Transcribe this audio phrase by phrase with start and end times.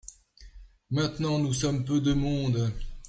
[0.89, 2.71] Maintenant nous somme peu de monde.